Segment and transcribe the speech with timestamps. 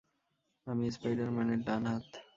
[0.67, 2.07] আমি স্পাইডার-ম্যানের ডানহাত।